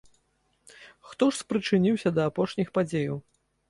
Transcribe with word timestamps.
Хто 1.11 1.23
ж 1.33 1.41
спрычыніўся 1.43 2.17
да 2.19 2.29
апошніх 2.35 2.67
падзеяў? 2.81 3.27